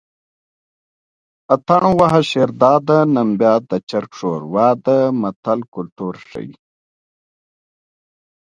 [1.53, 6.51] اتڼ وهه شیرداده نن بیا د چرګ ښوروا ده متل کولتور ښيي